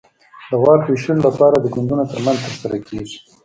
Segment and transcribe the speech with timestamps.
[0.49, 3.17] د واک وېشلو لپاره د ګوندونو ترمنځ ترسره کېږي.